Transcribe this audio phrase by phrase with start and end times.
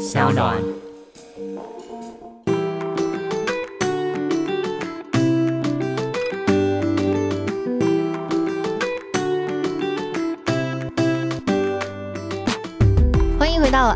[0.00, 0.89] 小暖。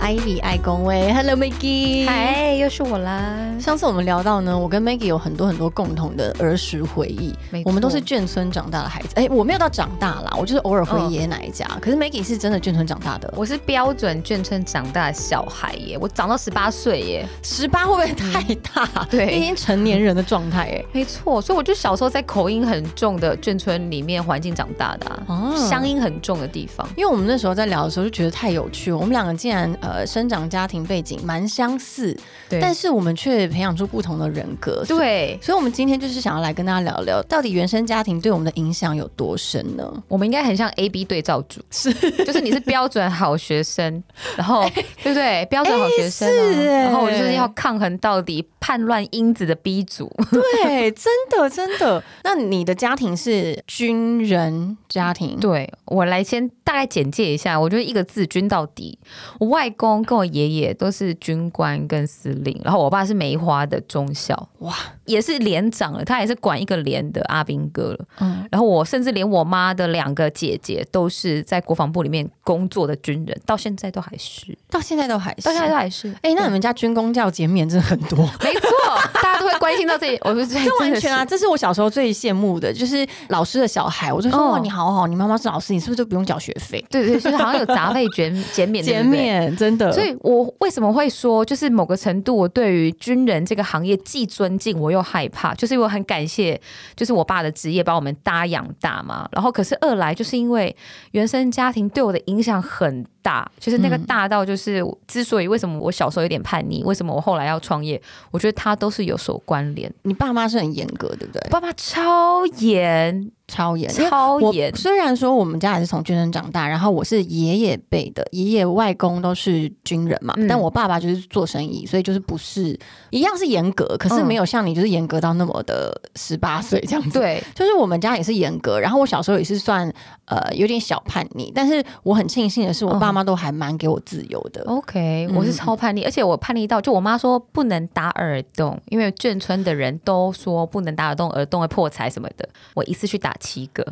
[0.04, 3.34] 欢迎回到 Ivy 爱公位，Hello Maggie，嗨，又是我啦！
[3.58, 7.34] 上次我们聊到呢，我跟 Maggie 有很多很多共同的儿时回忆
[7.64, 9.08] 我们都是眷村长大的孩子。
[9.14, 11.66] 哎，我没有到长大啦，我就是偶尔回嗯爷爷奶奶家。
[11.80, 18.86] 可是 Maggie 是真的眷村长大的，我是标准眷村长大的小孩耶，我长到十八岁耶，十八会不会太大？
[18.96, 20.84] 嗯对已经成年人的状态哎。
[20.92, 26.86] 没错，所以我就小时候在口音很重的眷村里面环境长大的、啊，哦乡音很重的地方。
[26.94, 32.16] 因为我们那时候在聊的时候就觉得太有趣了，我们两个竟然呃生长家庭背景蛮相似，
[32.48, 34.84] 对但是我们却培养出不同的人格。
[34.86, 40.02] 对，所以，我们今天就是想要来跟大家聊聊，到底原生家庭对我们的影响有多深呢？
[40.08, 41.92] 我们应该很像 A B 对照组，是，
[42.24, 44.02] 就是你是标准好学生，
[44.36, 44.68] 然后
[45.02, 45.44] 对不对？
[45.50, 50.10] 标准好学生、啊是哎然后我就是要抗衡到底、叛乱因子的 B 组。
[50.30, 52.02] 对，真的真的。
[52.22, 55.40] 那你的家庭是军人家庭？
[55.40, 58.96] 对我来先大概简介一下，我觉得一个字“军”到底。
[59.40, 64.72] 我外公跟我爷爷都是军官跟司令，然后我爸是梅花的中校，哇，
[65.06, 68.04] 也是连长了，他也是管一个连的阿兵哥了。
[68.20, 75.42] 嗯，然后我甚至连我妈的两个姐姐都是在国防部里面工作的军人，到现在都还是，到现在都还是。
[75.42, 76.08] 到现在都还是。
[76.22, 78.18] 哎、那你们家军工教减免真的很多。
[78.42, 78.70] 没错，
[79.22, 80.18] 大家都会关心到这里。
[80.22, 86.84] 我说这这完全啊，这是我小时候最羡慕的，就是老师的小孩，我就说、哦哇，你好好，你妈妈是老师，你是不是就不用缴学费？
[86.90, 96.58] 对对，就是好像有杂费减 减免，减免真的，所以我为什么会说，就是某个程度，我对于军人这个行业既尊敬，我又害怕，就是因为我很感谢，
[96.96, 99.28] 就是我爸的职业把我们搭养大嘛。
[99.32, 100.74] 然后，可是二来就是因为
[101.10, 108.00] 原生家庭对我的影响很大，就是那个嗯大到就是之所以为什么我小时候有点叛逆，为什么我后来要创业，
[108.30, 109.92] 我觉得他都是有所关联。
[110.02, 111.50] 你爸妈是很严格，对不对我？
[111.50, 122.76] 爸爸超严，超严，超严，虽然说我们家也是从军人长大，然后我是爷爷辈的，爷爷外公都是军人嘛，嗯但我爸爸就是做生意，所以就是不是
[123.10, 129.88] 一样是严格，可是嗯没有像你就是严格到那么的十八岁这样子。，对，就是我们家也是严格，然后我小时候也是算
[130.24, 134.64] 呃有点小叛逆，但是我很庆幸的是，我爸妈都还蛮给我自由的。
[134.66, 142.48] OK，嗯我是超叛逆，而且我叛逆到，就我妈说不能打耳洞，因为眷村的人都说不能打耳洞，耳洞会破财什么的。
[142.74, 143.84] 我一次去打七个，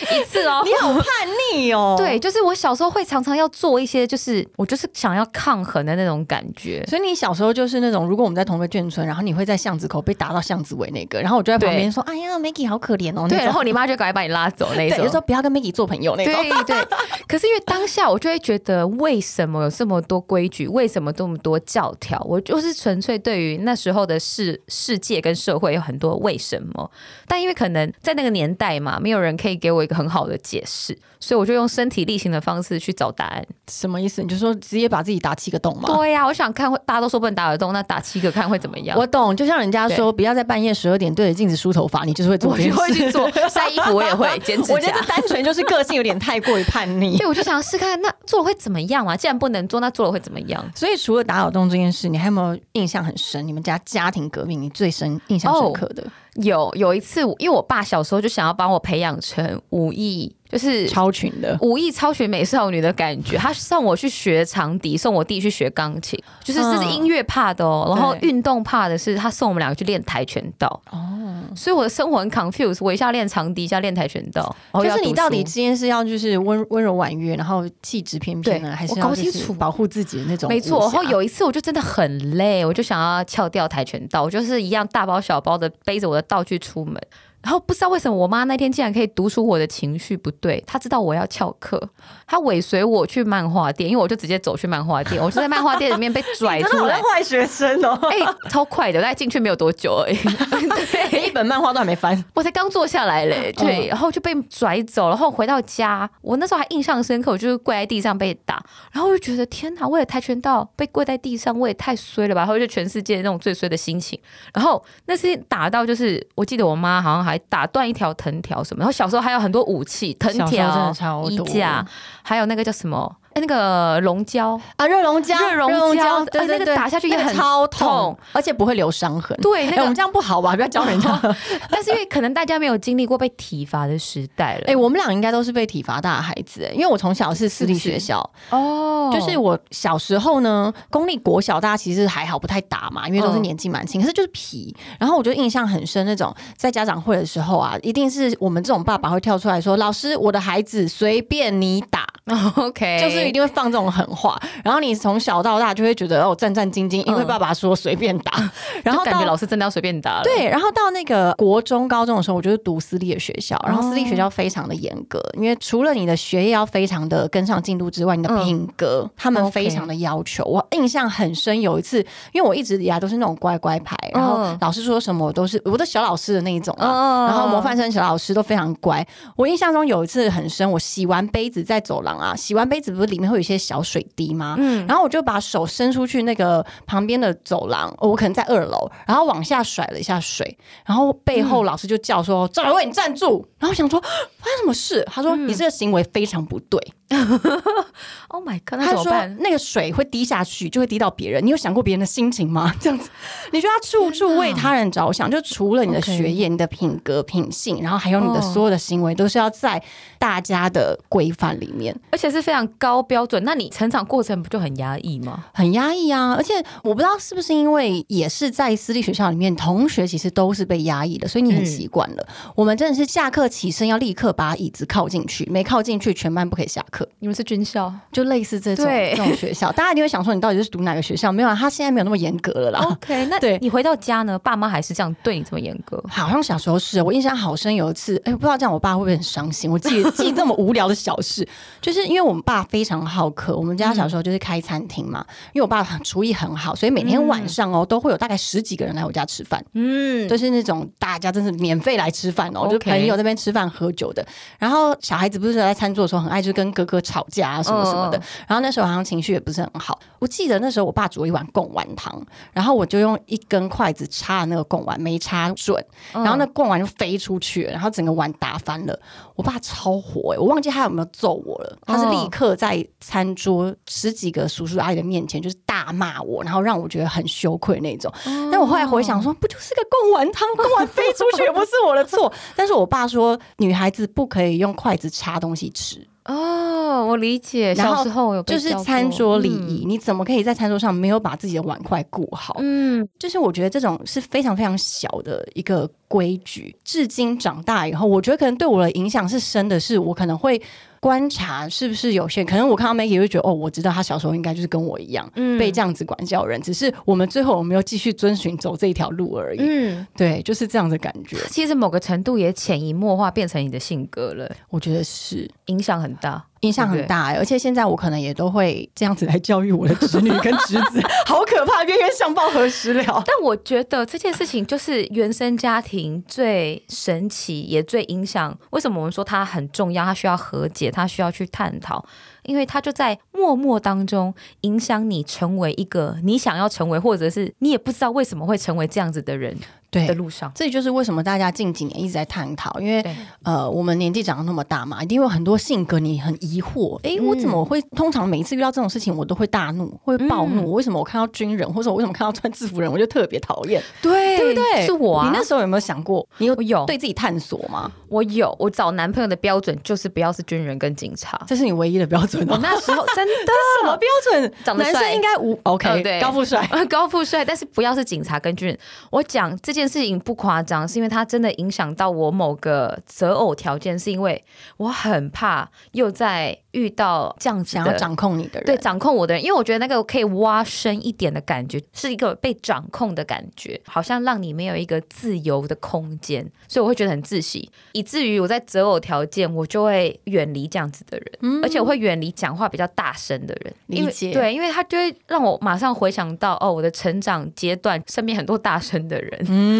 [0.14, 0.62] 一次哦。
[0.66, 1.04] 你好叛
[1.52, 1.94] 逆哦！
[1.98, 6.84] 对，，就是我小时候会常常要做一些，就是我就是想要抗衡的那种感觉。
[6.86, 15.14] 所以你小时候就是那种，如果我们在同一个眷村，然后你会在巷子口被打到巷子尾那个，然后我就在旁边说：“哎呀，Maggie 好可怜哦。”对，然后你妈就赶快把你拉走那对，种就。
[15.14, 16.34] 说不要跟 Maggie 做朋友那种。
[16.34, 16.88] 对对，
[17.28, 20.66] 可是因为当下我就会觉得，为什么有这么多规矩？
[20.66, 22.20] 为什么这么多教条？
[22.28, 26.90] 我就是纯粹对于那时候的世世界跟社会有很多为什么，
[27.28, 33.46] 但因为可能在那个年代嘛，没有人可以给我一个很好的解释，所以我就用身体力行的方式去找答案。
[33.70, 34.22] 什么意思？
[34.22, 35.88] 你就说直接把自己打七个洞吗？
[35.96, 38.98] 对呀、我想看会，大家都说不能打耳洞，那打七个看会怎么样？
[38.98, 42.74] 我懂，就像人家说，不要在半夜十二点对着镜子梳头发，你就是会做我就。
[42.74, 45.06] 会去做晒衣服，我也会 剪指甲我觉得这。
[45.06, 47.16] 单纯就是个性有点太过于叛逆。
[47.16, 49.16] 对，我就想试看，那做了会怎么样嘛？
[49.16, 50.64] 既然不能做，那做了会怎么样？
[50.74, 53.46] 所以除了打耳洞这件事，你还有没有印象很深？
[53.46, 56.04] 你们家家庭革命，你最深印象深刻的、
[56.42, 61.56] 有有一次，因为我爸小时候就想要帮我培养成武艺，就是超群的？
[61.62, 63.36] 武艺超群美少女的感觉。
[63.36, 67.92] 他送我去学长笛，送我弟去学钢琴，就是这是嗯音乐怕的哦。
[67.94, 70.80] 然后运动怕的是他送我们两个去练跆拳道。
[70.90, 80.48] 哦，所以我的生活很 confused，我一下练长笛，一下练跆拳道，就是你到底今天是要就是温温柔婉约，然后气质翩翩呢，还是我要就是搞清楚保护自己的那种？
[80.48, 86.96] 没错，然后有一次我就真的很累，我就想要翘掉跆拳道，我就是一样大包小包的背着我的道具出门。
[87.44, 91.80] 然后不知道为什么，我妈那天竟然可以读出我的情绪不对，她知道我要翘课，
[92.26, 97.98] 她尾随我去漫画店，因为我就直接走去漫画店，我就在漫画店里面被拽出来，坏学生哦！
[98.10, 98.16] 哎、
[98.48, 100.16] 超快的，我大概进去没有多久而已，
[101.26, 114.18] 一本漫画都还没翻，我才刚坐下来嘞，对，嗯然后就被拽走，然后回到家，我那时候还印象深刻，我就是跪在地上被打，然后我就觉得天哪，为了跆拳道被跪在地上，我也太衰了吧，然后就全世界那种最衰的心情，
[114.54, 120.92] 然后那次打到就是，我记得我妈好像还打断一条藤条什么，然后小时候还有很多武器，藤条
[121.28, 121.84] 衣架，
[122.22, 123.16] 还有那个叫什么。
[123.34, 129.36] 哎那个龙胶，啊，热熔胶，热熔胶对对对，哎那个打下去超痛痛，而且不会留伤痕。
[129.42, 130.54] 对，那哎，个我们这样不好吧？
[130.54, 131.20] 不要教人家。
[131.68, 138.18] 但是因为可能大家没有经历过被体罚的时代了，哎，我们俩应该都是被体罚大的孩子，哎，因为我从小是私立学校，
[138.50, 144.74] 哦，就是我小时候呢，公立国小大家其实还好，不太打嘛，因为都是嗯年纪蛮轻，可是就是皮。
[144.98, 152.06] 然后我就印象很深，那种在家长会的时候啊，一定是我们这种爸爸会跳出来说：“老师，我的孩子随便你打。”
[152.56, 157.26] OK，就是一定会放这种狠话，然后你从小到大就会觉得哦战战兢兢，因为嗯。
[157.26, 158.32] 爸爸说随便打，
[158.84, 168.44] 然后感觉到老师真的要随便打了，对，然后到那个国中、高中的时候，我就是读私立的学校，然后私立哦学校非常的严格，因为除了你的学业要非常的跟上进度之外，你的嗯。
[168.44, 170.44] 品格、他们非常的要求。
[170.44, 171.98] 我印象很深，有一次，
[172.32, 174.58] 因为我一直以来都是那种乖乖牌，然后嗯。
[174.60, 177.26] 老师说什么我都是我的小老师的那一种啊，嗯。
[177.26, 179.04] 然后模范生小老师都非常乖。
[179.36, 184.56] 我印象中有一次很深，我洗完杯子在走廊啊，洗完杯子不是里面会有一些小水滴吗？
[184.58, 190.56] 嗯，然后我就把手伸出去那个旁边的走廊，哦我可能在二楼，然后往下甩了一下水，
[190.86, 195.06] 然后背后老师就叫说：“赵伟，你站住！”然后我想说发生什么事？
[195.10, 196.80] 他说：“你这个行为非常不对。
[198.28, 199.12] Oh my god，那他说？
[199.38, 201.44] 那个水会滴下去，就会滴到别人。
[201.44, 202.74] 你有想过别人的心情吗？
[202.80, 203.08] 这样子，
[203.52, 205.30] 你就要处处为他人着想。
[205.30, 209.80] 就除了你的学业、你的品格、品性，然后还有你的哦所有的行为，都是要在
[210.18, 211.94] 大家的规范里面。
[212.10, 215.44] 而且是非常高标准，那你成长过程不就很压抑吗？
[215.52, 222.26] 很压抑啊，而且我不知道是不是因为也是在私立学校里面，同学其实都是被压抑的，所以你很嗯习惯了。
[222.56, 231.30] 我们真的是下课起身要立刻把椅子靠进去，没靠进去全班不可以下课，你们是军校就类似这种这种学校， 大家一定会想说你到底是读哪个学校？
[231.32, 232.80] 没有啊，他现在没有那么严格了啦。
[232.90, 234.38] OK，那对你回到家呢？
[234.38, 236.02] 爸妈还是这样对你这么严格？
[236.08, 239.70] 好像小时候是我印象好深，有一次，哎、不知道这样我爸会不会很伤心？
[239.70, 241.46] 我记 记这么无聊的小事，
[241.80, 254.24] 就是因为我们爸非常好客，我们家小时候就是开餐厅嘛，因为我爸厨艺很好，所以每天晚上哦、都会有大概十几个人来我家吃饭，嗯，就是那种大家真是免费来吃饭哦就朋友那边吃饭喝酒的。
[254.58, 259.98] 然后小孩子不是在餐桌的时候很爱就跟哥哥吵架啊什么什么的，嗯然后那时候好像情绪也不是很好。
[260.18, 262.22] 我记得那时候我爸煮了一碗贡丸汤，
[262.52, 268.98] 然后我就用一根筷子插了那个贡丸，没插准，然后那贡丸就飞出去了，然后整个碗打翻了。
[269.36, 271.76] 我爸超火哎、我忘记他有没有揍我了。
[271.86, 278.12] 他是立刻在餐桌十几个叔叔阿姨的面前就是大骂我，然后让我觉得很羞愧那种。
[278.50, 282.32] 但我后来回想说，不就是个贡丸汤， 贡丸飞出去也不是我的错。
[282.54, 286.63] 但是我爸说，女孩子不可以用筷子插东西吃，哦，
[287.02, 287.72] 我理解。
[287.74, 289.84] 然后小时候有就是餐桌礼仪。
[289.86, 292.56] 你怎么可以在餐桌上没有把自己的碗筷顾好？
[292.60, 300.60] 嗯，就是我觉得这种是非常非常小的一个规矩，至今长大以后，我觉得可能对我的影响是深的是，我可能会
[301.00, 309.58] 观察是不是有限，可能我看到 Maggie 会觉得，哦，我知道他小时候应该就是跟我一样、嗯被这样子管教人，只是我们最后我没有继续遵循走这一条路而已。
[309.60, 315.50] 嗯，对，就是这样的感觉，其实某个程度也潜移默化变成你的性格了，我觉得是。
[315.66, 316.44] 影响很大。
[316.64, 323.04] 影响很大、欸，而且现在我可能也都会这样子来教育我的侄女跟侄子， 好可怕，冤冤相报何时了？
[323.26, 328.56] 但我觉得这件事情就是原生家庭最神奇，也最影响。
[328.70, 330.04] 为什么我们说它很重要？
[330.04, 332.04] 它需要和解，它需要去探讨，
[332.44, 339.56] 因为它就在默默当中影响你成为一个你想要成为，或者是你也不知道为什么会成为这样子的人
[339.94, 340.50] 对的路上。
[340.54, 343.04] 这就是为什么大家近几年一直在探讨，因为
[343.42, 347.80] 呃，我们年纪长得那么大嘛，一定有很多性格你很疑惑，诶，嗯我怎么会？
[347.96, 350.62] 通常每一次遇到这种事情，我都会大怒，会暴怒。
[350.62, 354.86] 嗯为什么我看到军人，或者我为什么看到穿制服人，我就特别讨厌，对对不对？
[354.86, 357.90] 是我啊，你那时候有没有想过，你有有对自己探索吗？
[358.08, 361.40] 我有，我找男朋友的标准就是不要是军人跟警察。
[361.46, 362.58] 这是你唯一的标准我哦。
[362.62, 363.52] 那时候 真的
[363.82, 364.52] 什么标准？
[364.64, 366.66] 长得帅男生应该无 OK，、呃对高富帅。
[366.90, 368.78] 高富帅，但是不要是警察跟军人。
[369.10, 374.42] 我讲这件事情不夸张，是因为它真的影响到我某个择偶条件，是因为
[374.78, 377.74] 我很怕又在遇到这样子。
[377.74, 399.73] 想要掌控你的人，对掌控我的人，因为我觉得那个可以挖深一点的感觉，是一个被掌控的感觉，好像让你没有一个自由的空间，所以我会觉得很窒息，以至于我在择偶条件，我就会远离这样子的人，而且我会远离讲话比较大声的人，理解对，因为他就会让我马上回想到哦，我的成长阶段身边很多大声的人，嗯，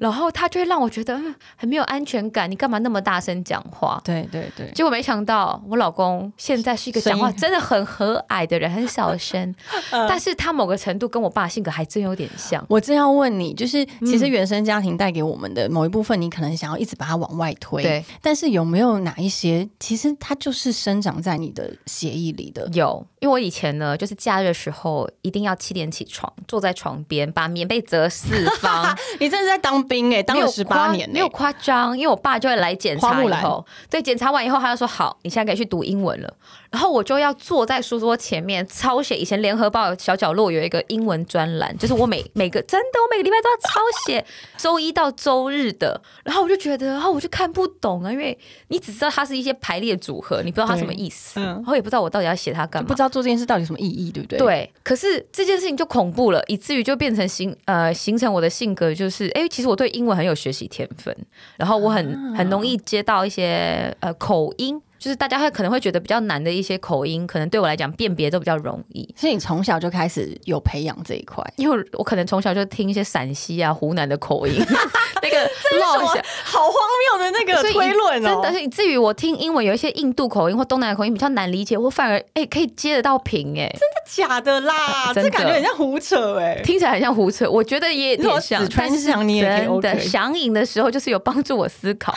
[0.00, 2.50] 然后他就会让我觉得嗯很没有安全感。
[2.50, 4.00] 你干嘛那么大声讲话？
[4.04, 9.54] 对对对，结果没想到我老公现在是一个讲话真的很和蔼的人，很小声，
[9.90, 12.64] 但是他某个程度跟我爸性格还真有点像。
[12.68, 18.04] 我正要问你，就是其实原生家庭带给我们的某一部分，你可能想要一直把它往外推，对。
[18.22, 22.68] 但是有没有哪一些，其实它就是生长在你的血液里的？
[22.72, 28.96] 有，因为我以前呢，就是假日的时候一定要七点起床，坐在床边把棉被折四方。
[29.18, 31.98] 你真是在当兵哎，当了十八年，没有夸张。
[31.98, 36.32] 因为我爸就会来检查以后，对，检查完以后他就说好，你现在可以去读英文了。
[36.76, 39.16] 然后我就要坐在书桌前面抄写。
[39.16, 44.22] 以前联合报小角落有一个英文专栏，就是我每每个真的我每个礼拜都要抄写，
[44.58, 45.98] 周一到周日的。
[46.22, 54.38] 然后我就觉得，然后我就看不懂啊，因为你只知道它是一些排列组合，你不知道它什么意思，然后也不知道我到底要写它干嘛，不知道做这件事到底什么意义，对不对？
[54.38, 54.70] 对。
[54.82, 61.16] 可是这件事情就恐怖了，以至于就变成形呃形成我的性格，就是哎，其实我对英文很有学习天分，
[61.56, 64.78] 然后我很很容易接到一些呃口音。
[64.98, 69.08] 就是大家会可能会觉得比较难的一些口音，可能对我来讲辨别都比较容易。
[69.16, 74.54] 所以你从小就开始有培养这一块，因为我可能从小就听一些陕西啊、湖南的口音，
[75.22, 76.74] 那个落下好荒
[77.18, 78.42] 谬的那个推论哦。
[78.42, 83.68] 真的，以至于我听英文有一些印度口音或东南亚口音比较难理解，我反而哎可以接得到屏哎。
[83.68, 85.12] 真的假的啦？
[85.14, 87.48] 这感觉很像胡扯哎，听起来很像胡扯。
[87.50, 92.14] 我觉得也有点像，但是真的想饮的时候就是有帮助我思考。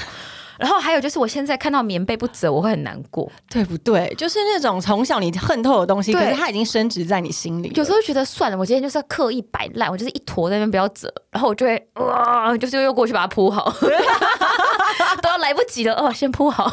[0.60, 4.14] 然后还有就是，我现在看到棉被不折，我会很难过，对不对？
[4.18, 7.72] 就是那种从小你恨透的东西，可是它已经升值在你心里。
[7.76, 13.72] 有时候觉得算了，我今天就是要刻意摆烂，我就是一坨在那边不要折，然后我就会哇，就是又过去把它铺好，
[15.22, 16.70] 都要来不及了哦，先铺好，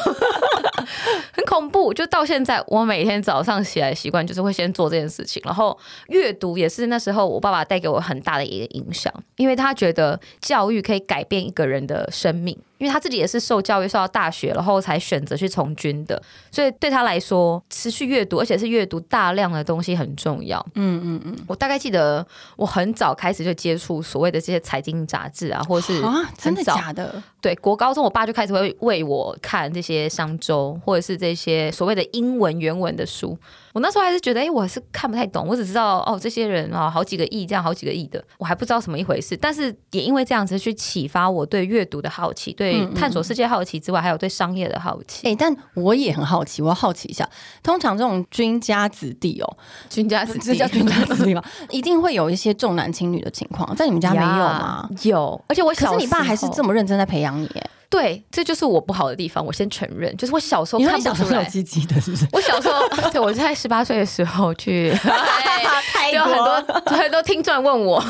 [1.33, 1.95] 很恐怖。
[1.95, 5.79] 就到现在，我每天早上起来习惯就是会先做这件事情，然后
[6.09, 12.59] 阅读也是那时候我爸爸带给我很大的一个影响，因为他觉得教育可以改变一个人的生命。
[12.79, 20.65] 因为他自己也是受教育受到大学，然后才选择去从军的，所以对他来说，持续阅读，而且是阅读大量的东西很重要。
[20.75, 27.23] 嗯嗯嗯，我大概记得我很早开始就接触所谓的这些财经杂志啊，或者是啊，真的假的？
[27.41, 33.39] 对，国高中我爸就开始会为我看这些商周，或者是这些所谓的英文原文的书。
[33.77, 39.37] 我那时候还是觉得，哎，我是看不太懂，我只知道哦，这些人啊，好几个亿这样，好几个亿的，我还不知道什么一回事。
[39.37, 45.29] 但是也因为这样子去启发我对阅读的好奇，对探索世界好奇之外，还有对商业的好奇。
[45.29, 47.29] 哎，但我也很好奇，我要好奇一下，
[47.63, 49.57] 通常这种军家子弟哦，
[49.91, 51.45] 军家子弟 叫军家子弟吗？
[51.69, 54.89] 一定会有一些重男轻女的情况，在你们家没有吗？
[55.03, 57.47] 有，而且我可是你爸还是这么认真在培养你。
[57.89, 59.45] 对，这就是我不好的地方。
[59.45, 62.27] 我先承认，就是我小时候看不出来，鸡鸡的，是不是？
[62.33, 64.89] 我小时候， 对我在十八岁的时候去，
[66.13, 68.03] 有 很多很多听众问我，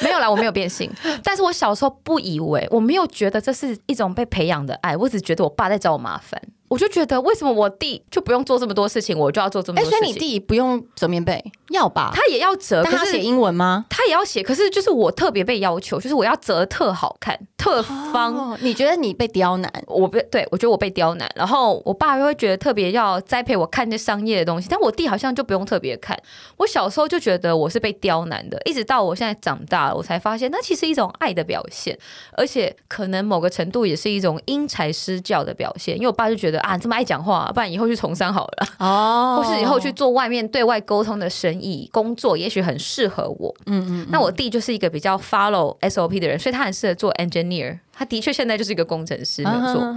[0.00, 0.90] 没有啦，我没有变性，
[1.22, 6.40] 但是我小时候不以为，我没有觉得这是一种被培养的爱，我只觉得我爸在找我麻烦。
[6.68, 9.98] 我就觉得，为什么我弟就不用做这么多事情，我就要做这么多事情？
[9.98, 12.10] 所以你弟不用折棉被，要吧？
[12.14, 13.84] 他也要折，可是写英文吗？
[13.88, 18.56] 他也要写，可是就是我特别被要求，就是我要折的特好看、特方。
[18.60, 19.72] 你觉得你被刁难？
[19.86, 26.18] 我被对我觉得我被刁难，然后我爸又会觉得特别要栽培我看这商业的东西，但我弟好像就不用特别看。
[26.56, 31.96] 我小时候就觉得我是被刁难的，一直到我现在长大了，我才发现那其实一种爱的表现，
[32.32, 35.94] 而且可能某个程度也是一种因材施教的表现。
[35.96, 37.50] 因为我爸就觉得啊，这么爱讲话。
[37.54, 43.54] 不然以后去从商好了哦，或是以后去做外面对外沟通的生意工作，也许很适合我。
[43.66, 47.78] 嗯嗯，那我弟就是一个比较 follow SOP 的人，所以他很适合做 engineer。
[47.98, 49.94] 他的确现在就是一个工程师，没有错。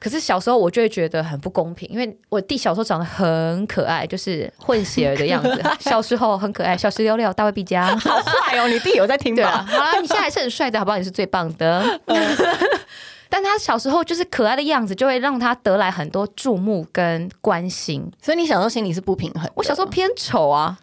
[0.00, 5.62] 可是小时候我就会觉得很不公平，因为我弟小时候长得很可爱，就是混血儿的样子。
[5.78, 8.66] 小时候很可爱，小石溜溜，大卫毕加，好帅哦！
[8.68, 9.66] 你弟有在听吧？
[9.68, 10.96] 好了，你现在还是很帅的，好不好？
[10.96, 12.00] 你是最棒的。
[13.34, 18.12] 但他小时候就是可爱的样子，就会让他得来很多注目跟关心。
[18.20, 19.50] 所以你小时候心里是不平衡。
[19.54, 20.78] 我小时候偏丑啊，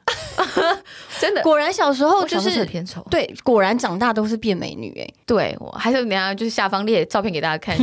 [1.21, 1.43] 真的。
[1.43, 3.05] 果然小时候就是偏丑。
[3.11, 5.07] 对，果然长大都是变美女哎。
[5.27, 7.77] 对，我还是等下就是下方列照片给大家看。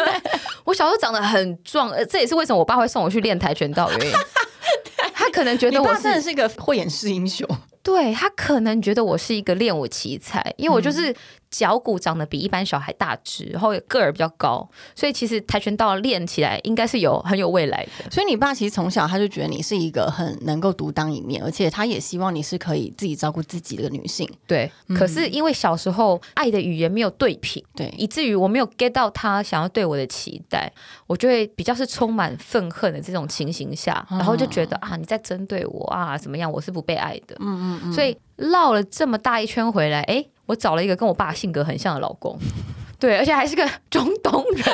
[0.64, 4.12] 我小时候长得很壮，呃，这也是为什么我爸会送我去练跆拳道原因。
[5.12, 7.46] 他可能觉得我真的是一个慧眼识英雄。
[7.82, 11.14] 对他可能觉得我是一个练武奇才，因为我就是。
[11.50, 18.10] 脚骨长得比一般小孩大只，然后个儿比较高，所以其实跆拳道练起来应该是有很有未来的。
[18.10, 24.28] 所以你爸其实从小他就觉得你是一个很能够独当一面，而且他也希望你是可以自己照顾自己的女性。
[24.46, 30.70] 对，可是因为小时候爱的语言没有对平，对，以至于我没有 get 到他想要对我的期待，
[31.06, 37.36] 我就会比较是充满愤恨的这种情形下，然后就觉得啊你在针对我啊怎么样，我是不被爱的。
[37.40, 37.92] 嗯嗯嗯。
[37.92, 40.26] 所以绕了这么大一圈回来，哎。
[40.48, 42.36] 我找了一个跟我爸性格很像的老公，
[42.98, 44.64] 对，而且还是个中东人。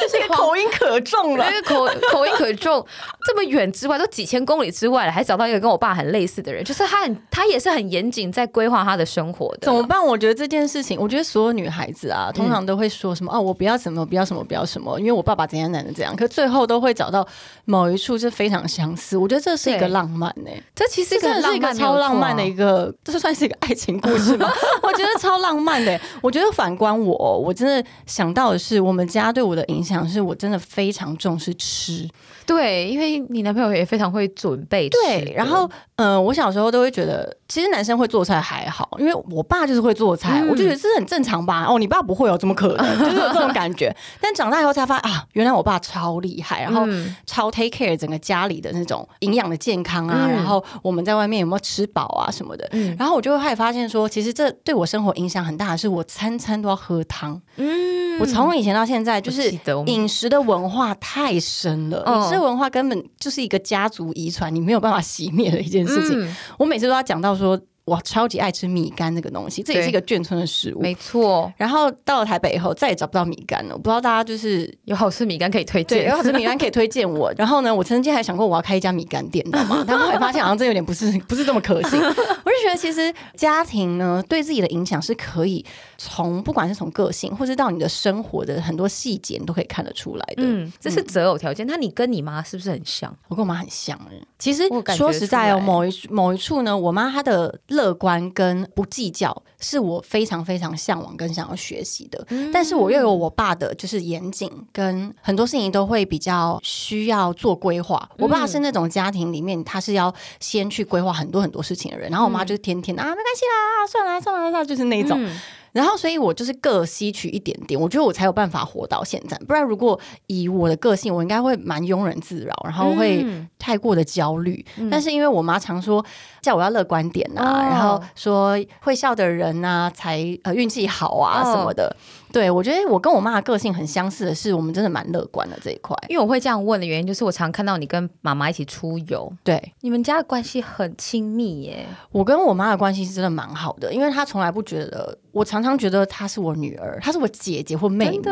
[0.00, 2.84] 就 是口音可重了，因为口口音可重，
[3.26, 9.58] 这么远之外，都几千公里之外了，还找到一个跟我爸很类似的人，就是他很，他也是很严谨在规划他的生活的。
[9.62, 10.04] 怎么办？
[10.04, 17.26] 我觉得这件事情，我觉得所有女孩子啊，通常都会说什么哦，我不要什么，不要什么，不要什么，因为我爸爸怎样怎样怎样，可最后都会找到
[17.64, 19.16] 某一处是非常相似。
[19.16, 24.50] 我觉得这是一个浪漫呢，这其实真的是一个超浪漫的一个，这算是一个爱情故事吗？
[24.82, 26.00] 我觉得超浪漫的。
[26.22, 30.60] 我觉得反观我，我真的想到的是，我们家对我的影响是我真的。
[30.70, 32.08] 非常重视吃，
[32.46, 34.88] 对，因为你男朋友也非常会准备。
[34.88, 41.64] 对，然后，嗯，我小时候都会觉得，其实男生会做菜还好，因为我爸就是会做菜，我就觉得这是很正常吧。
[41.68, 42.86] 哦，你爸不会有，怎么可能？
[43.00, 43.94] 就是有这种感觉。
[44.20, 46.86] 但长大以后才发现啊，原来我爸超厉害，然后
[47.26, 52.68] 超 take care 整个家里的那种营养的健康啊，然后我们在外面有没有吃饱啊什么的。
[52.98, 57.40] 然后我就会发现说，其实这对我生活影响很大的是，我餐餐都要喝汤。
[57.56, 59.50] 嗯，我从以前到现在就是
[59.86, 60.60] 饮食的文。
[60.60, 66.36] 文化太深了，饮食文化根本就是一个家族遗传，你没有办法熄灭的一件事情。
[66.58, 67.58] 我每次都要讲到说。
[67.84, 71.52] 我超级爱吃米干这个东西，这也是一个眷村的食物，没错。
[71.56, 73.74] 然后到了台北以后，再也找不到米干了。
[73.74, 77.32] 我不知道大家就是有好吃米干可以推荐，有好吃米干可以推荐我。
[77.38, 79.84] 然后呢，我曾经还想过我要开一家米干店，知道吗？
[79.86, 81.98] 但后来发现好像这有点不是不是这么可行。
[82.00, 85.64] 我就觉得其实家庭呢对自己的影响是可以
[85.98, 90.42] 从不管是从个性，或是到你的生活的很多细节，你都可以看得出来的。
[90.44, 91.66] 嗯，这是择偶条件。
[91.66, 93.12] 那你跟你妈是不是很像？
[93.28, 93.98] 我跟我妈很像。
[94.40, 94.66] 其实
[94.96, 108.08] 说实在哦，某一某一处呢，我妈她的乐观跟不计较是我非常非常向往跟想要学习的，但是我又有我爸的，就是严谨跟很多事情都会比较需要做规划。
[108.18, 115.30] 我爸是那种家庭里面他是要先去规划很多很多事情的人，然后我妈就是天天啊没关系啦，算了算了算了，就是那种。
[115.72, 119.36] 然后，所以我就是各吸取一点点，我觉得我才有办法活到现在。
[119.46, 123.24] 不然，如果以我的个性，我应该会蛮庸人自扰，然后会
[123.58, 124.64] 太过的焦虑。
[124.90, 126.04] 但是，因为我妈常说
[126.40, 131.94] 叫我要乐观点啊，然后说会笑的人啊才呃运气好啊什么的。
[132.32, 135.96] 对，我觉得我跟我妈的个性很相似的是，我们真的蛮乐观的这一块。
[136.08, 141.86] 因为我会这样问的原因，就是我常看到你跟妈妈一起出游，对，你们家的关系很亲密耶。
[142.12, 148.30] 我跟我妈的关系是真的蛮好的，因为她从来不觉得，我常常觉得她是我女儿，她是我姐姐或妹妹。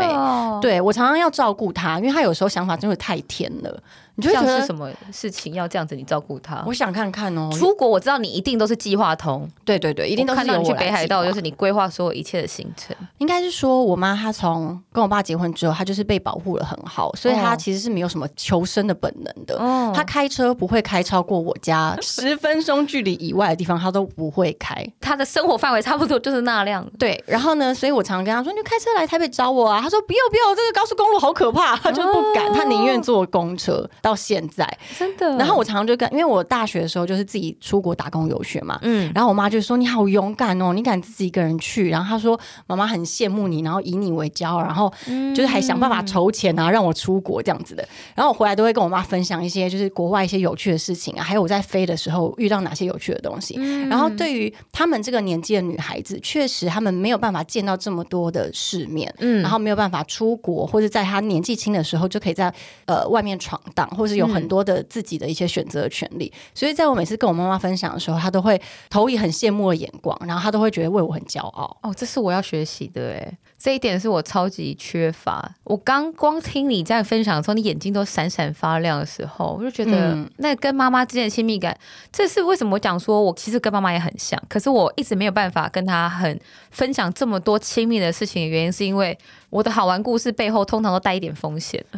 [0.61, 3.83] 对我常常要照顾她，因为她有时候想法真的太甜了。
[4.19, 5.95] 你觉得是什么事情要这样子？
[5.95, 6.65] 你照顾他？
[6.67, 7.49] 我想看看哦。
[7.53, 12.97] 出国我知道你一定都是计划通，对对对，一定都是看到你去北海道，就是你规划所有一切的行程。
[13.19, 19.57] 应该是说我妈她从跟我爸结婚之后，她就是被保护的很好，所以她其实是没有什么求生的本能的。
[19.95, 24.85] 她开车不会开超过我家十分钟距离以外的地方，她都不会开。
[25.01, 26.85] 她的生活范围差不多就是那样。
[26.99, 33.89] 对，然后呢，所以我常常跟她说：“你就开车来台北找我啊。”她说：“不要不要，这个高速公路好可怕。”她就不敢，她宁愿坐公车。
[34.09, 34.67] 到现在。
[34.99, 44.93] 真的，然后我常常就跟，因为我大学的时候就是自己出国打工游学嘛，嗯，然后我妈就说你好勇敢哦，你敢自己一个人去，然后她说妈妈很羡慕你，然后以你为骄傲，然后
[45.35, 47.87] 就是还想办法筹钱啊，让我出国这样子的。
[48.15, 53.55] 然后我回来都会跟我妈分享一些就是国外一些有趣的事情啊，还有我在飞的时候遇到哪些有趣的东西。
[53.89, 62.53] 然后对于他们这个年纪的女孩子，确实他们没有办法见到这么多的世面，嗯，然后没有办法出国，或者在她年纪轻的时候就可以在
[62.87, 64.79] 呃外面闯荡，或是有很多的。
[64.89, 68.59] 自己的一些选择的权利，所以在我每次跟我妈妈分享的时候，她都会
[68.89, 71.77] 投以很羡慕的眼光，然后她都会觉得为我很骄傲。
[71.83, 75.53] 哦，这是我要学习的哎，这一点是我超级缺乏。
[75.65, 81.77] 我刚光听你在分享的时候，你眼睛都闪闪发亮的时候，我就觉得那跟妈妈之间的亲密感，
[82.13, 89.17] 这是为什么我讲说我其实跟妈妈也很像，可是我一直没有办法跟她很分享这么多亲密的事情的原因，是因为
[89.51, 91.85] 我的好玩故事背后通常都带一点风险。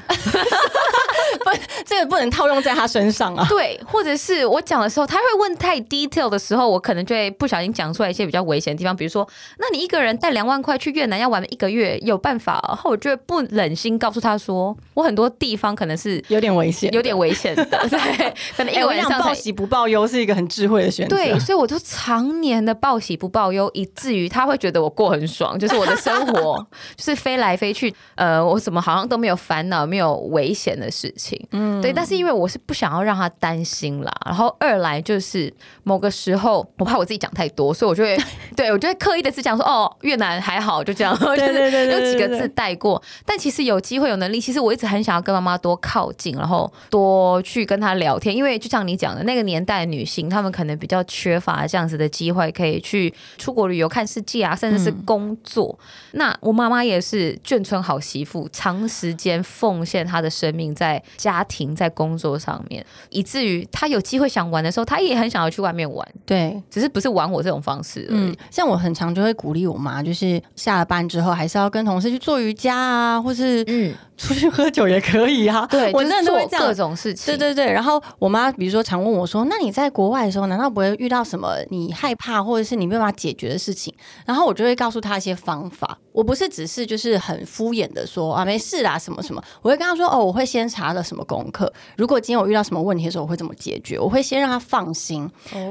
[1.44, 1.50] 不，
[1.86, 3.46] 这个不能套用在他身上啊。
[3.48, 8.94] 对，或者是我讲的时候，他会问太 detail 的时候，我可能就会不小心讲出来一些比较危险的地方。
[8.94, 9.26] 比如说，
[9.58, 12.62] 那你一个人带两万块去越南要玩一个月，有办法？
[12.68, 17.64] 然后我就会不忍心告诉他说，我很多地方可能是有点危险，有点危险的。
[17.64, 21.16] 对，可能一个晚上报喜不报忧是一个很智慧的选择。
[21.16, 31.29] 对，所以我都常年的报喜不报忧，以至于他会觉得我过很爽，就是我的生活 就是飞来飞去，呃，我怎么好像都没有烦恼，没有危险的事情。
[31.36, 31.48] 情。
[31.52, 31.92] 嗯，对。
[31.92, 38.16] 但是因为我是不想要让他担心啦，然后二来就是某个时候我怕我自己讲太多，所以我就会
[38.56, 43.02] 对我就会刻意的只讲说哦越南还好就这样， 对对对，有几个字带过。
[43.24, 55.78] 但其实有机会有能力，其实我一直很想要跟妈妈多靠近，然后多去跟她聊天，因为就像你讲的那个年代的女性，她们可能比较缺乏这样子的机会，可以去出国旅游看世界啊，甚至是工作。
[56.12, 66.08] 那我妈妈也是眷村好媳妇，长时间奉献她的生命在家庭、在工作上面，以至于他有机会想玩的时候，他也很想要去外面玩。
[66.24, 68.06] 对，只是不是玩我这种方式。
[68.08, 73.94] 嗯，像我很常就会鼓励我妈，就是下了班之后还是要跟同事去做瑜伽啊，或是嗯。
[74.20, 77.26] 出去喝酒也可以啊， 对，我真的会做各种事情。
[77.26, 83.92] 对对对，然后我妈比如说常问我说：“那你在国外的时候，难道不会遇到什么你害怕或者是你没办法解决的事情？”
[84.26, 85.98] 然后我就会告诉她一些方法。
[86.12, 89.42] 我不是只是就是很敷衍的说啊，没事啦，什么什么。
[89.62, 91.72] 我会跟她说：“哦，我会先查了什么功课。
[91.96, 93.98] 如果今天我遇到什么问题的时候，我会怎么解决？
[93.98, 95.28] 我会先让她放心。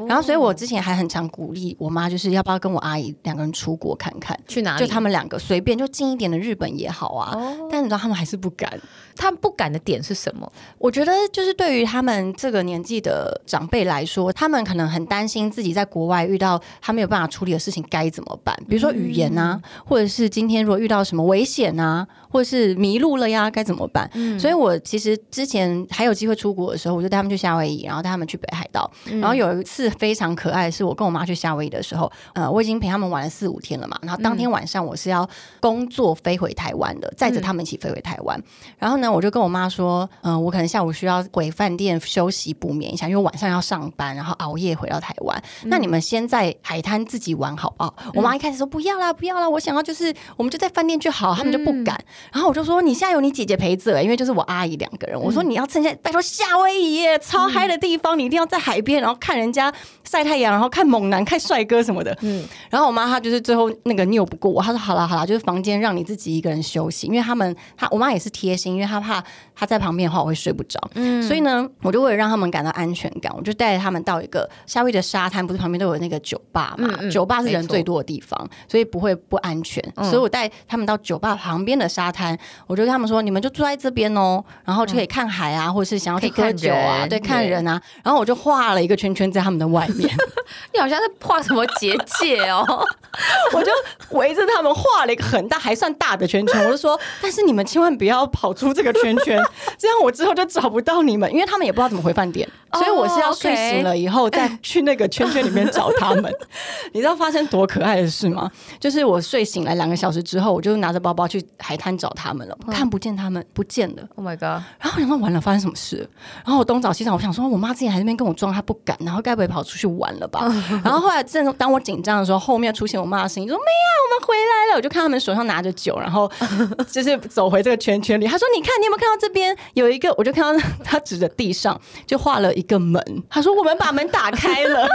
[0.07, 4.37] 然后，所以我之前还很常鼓励我妈，就是要不要跟我阿姨两个人出国看看？
[4.47, 4.79] 去哪里？
[4.79, 7.37] 就他们两个随便，就近一点的日本也好啊。
[7.69, 8.79] 但你知道他们还是不敢。
[9.15, 10.49] 他们不敢的点是什么？
[10.77, 18.57] 我觉得就是对于他们这个年纪的长辈来说，他们可能很担心自己在国外遇到他没有办法处理的事情该怎么办。
[18.69, 24.09] 比如说语言啊，或者是今天如果遇到什么危险啊，或者是迷路了呀，该怎么办？
[24.39, 28.89] 所以我其实之前还有机会出国的时候，我就带他们去夏威夷，然后带他们去北海道。
[29.19, 33.99] 然后有一次非常可爱的是，我跟我妈去夏威夷的时候，呃，我已经陪他们玩了四五天了嘛。
[34.01, 38.28] 然后当天晚上我是要工作飞回台湾的，载着他们一起飞回台湾。
[38.77, 39.09] 然后呢？
[39.11, 45.41] 我就跟我妈说，嗯，我可能下午需要回饭店休息补眠一下，因为晚上要上班，然后熬夜回到台湾。
[45.65, 47.93] 那你们先在海滩自己玩好不好？
[48.13, 51.97] 我妈一开始说不要啦，不要啦，我想要就是我们就在饭店就好，他们就不敢。
[52.31, 55.19] 然后我就说，你现在有你姐姐陪着，因为就是我阿姨两个人。
[55.19, 62.17] 我说你要趁现在，拜托夏威夷超嗨的地方，你一定要在海边，然后看人家晒太阳，然后看猛男、看帅哥什么的。
[62.21, 62.45] 嗯。
[62.69, 68.99] 然后我妈她就是最后那个拗不过我，她说好啦好啦，就是房间让你自己一个人休息，因为他们她我妈也是贴心，因为他。
[68.99, 69.23] 怕
[69.55, 70.79] 他在旁边的话，我会睡不着。
[70.93, 76.87] 嗯，所以呢，我就为了让他们感到安全感，我就带着他们到一个夏威夷的沙滩，不是旁边都有那个酒吧嘛？
[77.09, 79.83] 酒吧是人最多的地方，所以不会不安全。
[80.03, 90.09] 所以我带他们到酒吧旁边的沙滩，我就跟他们说：“你们就住在这边哦，然后就可以看海啊，或者是想要去喝酒啊，对，看人啊。”然后我就画了一个圈圈在他们的外面，
[90.73, 92.63] 你好像是画什么结界哦？
[93.53, 93.71] 我就
[94.17, 96.65] 围着他们画了一个很大、还算大的圈圈。
[96.65, 99.41] 我就说：“但是你们千万不要跑出这个。”圈圈，
[99.77, 106.31] 这样我之后就找不到你们，因为他们也不知道怎么回饭店，所以我是要睡醒了以后再去那个圈圈里面找他们。
[106.93, 108.49] 你知道发生多可爱的事吗？
[108.79, 114.03] 就是我睡醒来两个小时之后，我就拿着包包去海滩找他们了，看不见他们，不见了。
[114.15, 114.63] Oh my god！
[114.79, 116.07] 然后我想说完了，发生什么事？
[116.45, 120.41] 然后我东找西找，我想说我妈之前还在那边跟我装，她不敢，然后该不会跑出去玩了吧？
[120.83, 126.29] 然后后来正当我紧张的时候，后面出现我妈的声音，说：“没啊，我们回来了。”我就看他们手上拿着酒，然后
[126.91, 128.25] 就是走回这个圈圈里。
[128.27, 133.01] 他说：“你看，你有没有看到这边有一个？”我就看到他指着地上就画了一个门。
[133.29, 134.85] 他说：“我们把门打开了。”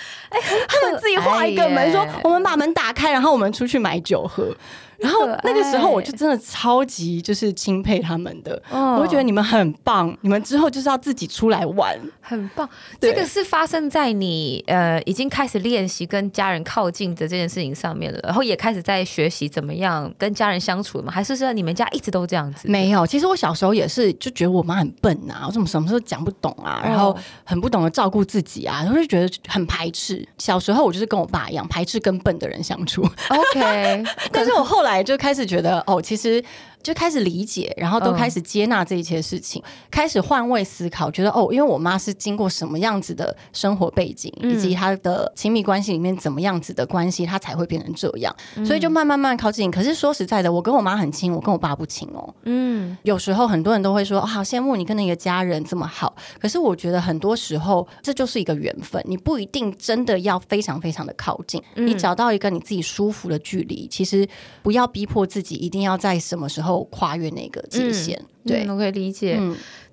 [0.30, 4.54] 哎，他们自己画一个门，说：“我们把门打开，然后我们出去买酒喝。”
[5.02, 12.68] 然后那个时候我就真的超级就是钦佩他们的，我会觉得你们很棒，你们之后就是要自己出来玩，很棒。
[13.00, 21.10] 这个是发生在你呃已经开始练习跟家人靠近的这件事情上面了，然后也开始在学习怎么样跟家人相处吗？
[21.12, 22.68] 还是说你们家一直都这样子？
[22.68, 30.24] 没有，其实我小时候也是就觉得我妈很笨啊，我怎么什么时候讲不懂啊，然后很不懂得照顾自己啊，然后就觉得很排斥。
[30.38, 33.02] 小时候我就是跟我爸一样排斥跟笨的人相处。
[33.28, 34.91] OK， 但是我后来。
[35.00, 36.42] 就开始觉得哦，其实。
[36.82, 48.34] 就开始理解，然后都开始接纳这一切事情，开始换位思考，觉得哦，因为我妈是经过什么样子的生活背景，以及她的亲密关系里面怎么样子的关系，她才会变成这样，
[48.66, 49.70] 所以就慢慢慢靠近。
[49.70, 52.34] 可是说实在的，我跟我妈很亲，我跟我爸不亲哦。
[52.44, 56.14] 嗯，有时候很多人都会说，好羡慕你跟那个家人这么好。
[56.40, 64.28] 可是我觉得很多时候这就是一个缘分，你不一定真的要非常非常的靠近，你找到一个你自己舒服的距离，其实
[64.62, 66.71] 不要逼迫自己一定要在什么时候。
[66.84, 69.38] 跨越那个界限，对，我可以理解。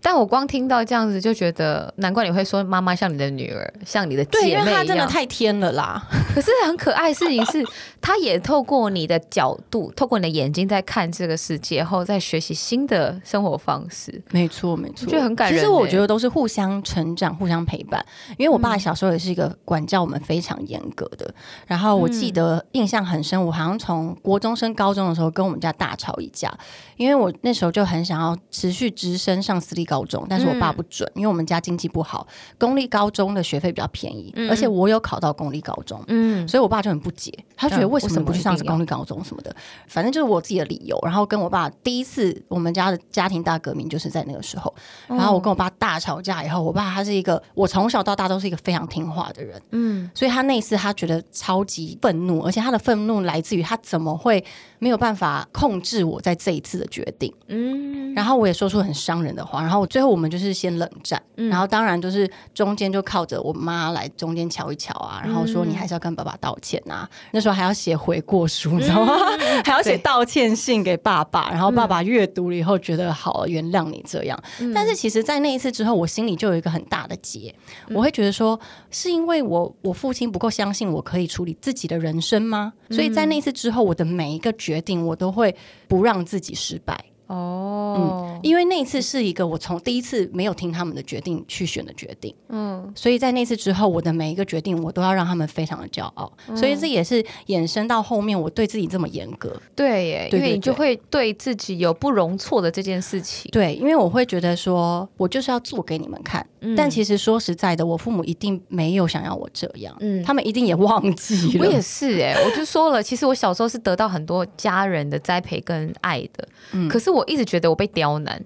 [0.02, 4.86] 但我光听到这样子就觉得，难怪你会说妈妈像你的女儿，像你的姐妹。
[4.88, 6.02] 真的太天了啦！
[6.40, 7.62] 可是很可爱的事情是，
[8.00, 14.22] 他也透过你的角度，透过你的眼睛在看这个世界，后在学习新的生活方式。
[14.32, 15.90] 没错，没错，就很感人其实我欸。
[15.90, 18.06] 觉得都是互相成长、互相陪伴。
[18.38, 21.30] 因为我爸小时候也是一个管教我们非常严格的，
[21.68, 26.50] 然后我记得印象很深，我好像从国中升高中的时候跟我们家大吵一架，
[26.96, 32.26] 因为我那时候就很想要持续直升上私立高中，但是我爸不准，因为我们家经济不好，
[32.58, 39.56] 公立高中的学费比较便宜，而且我有考到公立高中，嗯，所以我爸就很不解，他觉得嗯为什么不去上公立高中什么的，
[39.88, 41.00] 反正就是我自己的理由。
[41.04, 44.74] 然后跟我爸第一次我们家的家庭大革命就是在那个时候，
[45.08, 54.44] 然后我跟我爸大吵架以后，我爸他是一个我从小到大都是一个非常听话的人，嗯，所以他那一次他觉得超级愤怒，而且他的愤怒来自于他怎么会
[54.80, 69.16] 没有办法控制我在这一次的决定，嗯，然后我也说出很伤人的话，然后最后我们就是先冷战，然后当然就是中间就靠着我妈来中间瞧一瞧啊，然后说你还是要跟爸爸道歉啊，那时候还要写悔过书，你知道吗？
[69.66, 74.42] 还要写道歉信给爸爸，然后爸爸阅读了以后觉得好原谅你这样，
[74.74, 77.54] 但是其实，在那一次之后，我心里就有一个很大的结，
[77.90, 82.74] 我会觉得说，是因为我我父亲不够相信我可以处理自己的人生吗？
[82.92, 85.56] 所以在那一次之后，我的每一个决决定，我都会
[85.88, 87.04] 不让自己失败。
[87.30, 103.52] 哦，嗯因为那一次是一个我从第一次没有听他们的决定去选的决定，嗯，所以在那次之后，我的每一个决定我都要让他们非常的骄傲，所以这也是衍生到后面我对自己这么严格，对耶，对对因为你就会对自己有不容错的这件事情。
[103.52, 106.46] 对，因为我会觉得说我就是要做给你们看，
[106.78, 110.24] 但其实说实在的，我父母一定没有想要我这样，嗯。
[110.24, 116.88] 他们一定也忘记了，我也是哎、我就说了，其实我小时候是得到很多家人的栽培跟爱的，嗯。
[116.88, 118.42] 可是我我一直觉得我被刁难，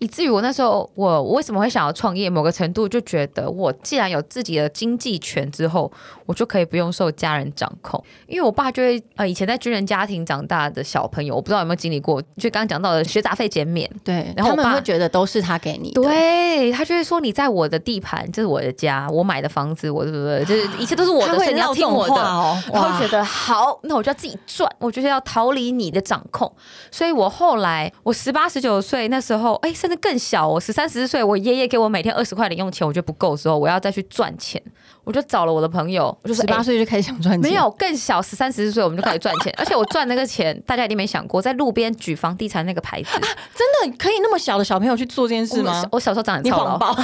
[0.00, 5.90] 以至于我那时候我我为什么会想要创业，某个程度就觉得我既然有自己的经济权之后，
[6.26, 20.44] 我就可以不用受家人掌控，因为我爸就会呃以前在军人家庭长大的小朋友，我不知道有没有经历过，就刚刚讲到的学杂费减免，对，然后他们会觉得都是他给你的，对他就会说你在我的地盘，这是我的家，我买的房子，我对不对？
[20.44, 22.14] 就是一切都是我的，他会所以你要听我的。
[22.14, 26.50] 话哦，哇然后觉得好，那我就要自己赚，我就是要逃离你的掌控。
[26.90, 34.58] 所以我后来，我十八十九岁那时候，哎，甚至更小，我十三十四岁，我爷爷给我每天二十块零用钱，我觉得不够的时候，我要再去赚钱，
[35.04, 43.10] 我就找了我的朋友，我就说十八哎岁就开始想赚钱，没有更小，十三十四岁我们就开始赚钱， 而且我赚那个钱，大家一定没想过，在路边举房地产那个牌子，
[43.54, 45.84] 真的可以那么小的小朋友去做这件事吗？
[45.92, 46.14] 我小？
[46.14, 47.02] 时候长得你操劳，谎报，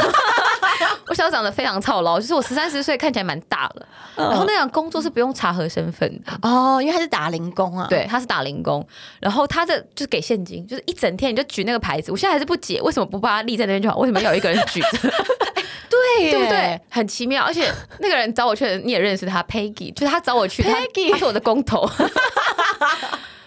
[1.08, 6.32] 我小时候长得非常操劳，就是我十三十岁看起来蛮大了，然后那样工作是不用查核身份的。
[6.42, 8.86] 哦，因为他是打零工啊，对，他是打零工，
[9.20, 12.12] 然后他的就是给现金，就是一整天你就举那个牌子。
[12.12, 13.96] 我现在还是不解，为什么不把它立在那边就好？
[13.98, 14.98] 为什么要有一个人举着？
[15.90, 16.80] 对对不对？？
[16.88, 21.88] 很奇妙，而且那个人找我去，你也认识他，Peggy，就是他找我去他 Peggy 他是我的工头。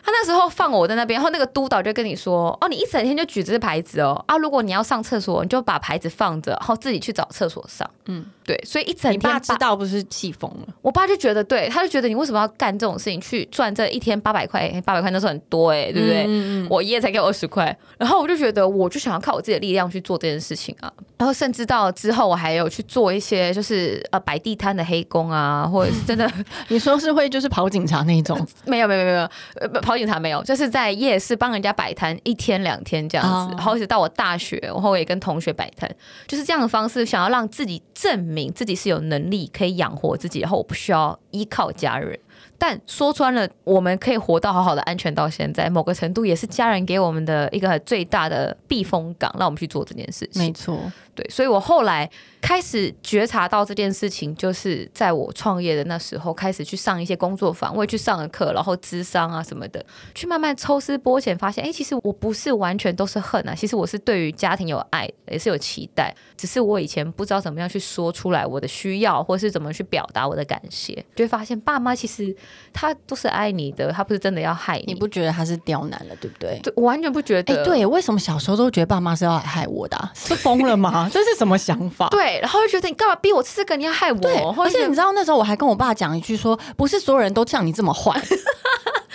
[0.06, 14.70] 他那时候放我在那边，然后那个督导就跟你说：“哦，你一整天就举着这牌子哦，啊，如果你要上厕所，你就把牌子放着，然后自己去找厕所上。”嗯，对，所以一整你天爸知道不是气疯了，我爸就觉得，对，他就觉得你为什么要干这种事情，去赚这一天八百块？
[14.86, 16.68] 八百块那时候很多哎、对不对？
[16.70, 20.92] 我爷爷才给我二十块，然后我就觉得，我就想要靠我自己的力量去做这件事情啊。
[21.18, 26.30] 然后甚至到之后，我还有去做一些就是呃摆地摊的黑工啊，或者是真的
[26.68, 29.30] 你说是会就是跑警察那一种， 没有没有没有没有，
[29.62, 35.90] 呃不跑警察没有，就是在夜市帮人家摆摊一天两天这样子，哦然后一直到我大学，然后我也跟同学摆摊，
[36.28, 42.18] 就是这样的方式，想要让自己证明自己是有能力可以养活自己，然后我不需要依靠家人。
[42.58, 50.42] 但说穿了，我们可以活到好好的安全到现在，某个程度也是家人给我们的一个最大的避风港，让我们去做这件事情。
[50.42, 50.80] 没错，
[51.16, 52.10] 对，所以我后来
[52.42, 59.84] 开始觉察到这件事情，就是在我创业的那时候，开始去上一些工作坊，我也去上了课，然后咨商啊什么的，
[60.16, 72.36] 去慢慢抽丝剥茧，发现，哎，其实我不是完全都是恨啊，其实我是对于家庭有爱，也是有期待，只是我以前不知道怎么样去说出来我的需要，或是怎么去表达我的感谢，就会发现爸妈其实
[72.74, 74.94] 他都是爱你的，他不是真的要害你。
[74.94, 76.60] 你不觉得他是刁难了，对不对？
[76.64, 77.64] 对，我完全不觉得哎、得。
[77.66, 80.12] 对，为什么小时候都觉得爸妈是要来害我的、啊？
[80.16, 81.03] 是疯了吗？
[81.10, 82.08] 这是什么想法？
[82.10, 83.76] 对，然后就觉得你干嘛逼我吃这个？
[83.76, 88.22] 你要害，我，或而且你知道那时候我还跟我爸讲一句说，不是所有人都像你这么坏，